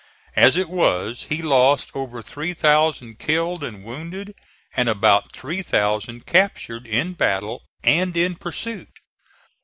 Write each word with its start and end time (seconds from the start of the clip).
As 0.35 0.57
it 0.57 0.67
was 0.67 1.27
he 1.29 1.43
lost 1.43 1.91
over 1.93 2.23
three 2.23 2.55
thousand 2.55 3.19
killed 3.19 3.63
and 3.63 3.83
wounded 3.83 4.33
and 4.75 4.89
about 4.89 5.31
three 5.31 5.61
thousand 5.61 6.25
captured 6.25 6.87
in 6.87 7.13
battle 7.13 7.61
and 7.83 8.17
in 8.17 8.33
pursuit. 8.35 8.97